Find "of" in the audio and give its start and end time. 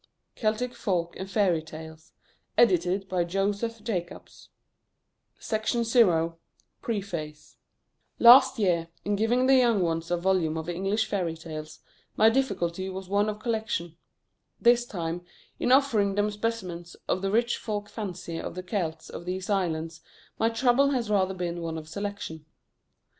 10.57-10.67, 13.29-13.37, 17.07-17.21, 18.39-18.55, 19.11-19.25, 21.77-21.87